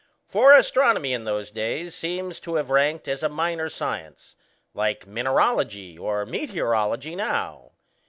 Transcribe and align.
For 0.25 0.55
astronomy 0.55 1.13
in 1.13 1.25
those 1.25 1.51
days 1.51 1.93
seems 1.93 2.39
to 2.39 2.55
have 2.55 2.71
ranked 2.71 3.07
as 3.07 3.21
a 3.21 3.29
minor 3.29 3.69
science, 3.69 4.35
like 4.73 5.05
mineralogy 5.05 5.95
or 5.95 6.25
meteorology 6.25 7.15
now. 7.15 7.73